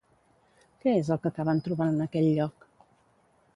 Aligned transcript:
Què 0.85 0.93
és 1.01 1.11
el 1.17 1.19
que 1.25 1.31
acaben 1.35 1.63
trobant 1.69 1.93
en 1.95 2.07
aquell 2.07 2.33
lloc? 2.41 2.69